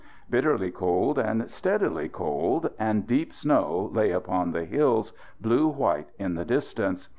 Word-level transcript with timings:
Bitterly 0.31 0.71
cold 0.71 1.19
and 1.19 1.47
steadily 1.47 2.09
cold, 2.09 2.71
and 2.79 3.05
deep 3.05 3.35
snow 3.35 3.91
lay 3.93 4.09
upon 4.09 4.51
the 4.51 4.65
hills, 4.65 5.13
blue 5.39 5.67
white 5.67 6.09
in 6.17 6.33
the 6.33 6.43
distance. 6.43 7.07